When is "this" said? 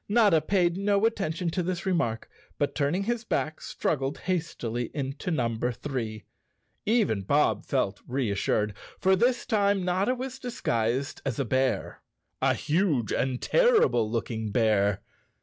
1.61-1.85, 9.15-9.45